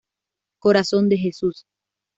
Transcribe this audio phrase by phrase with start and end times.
[0.57, 1.67] Corazón de Jesús.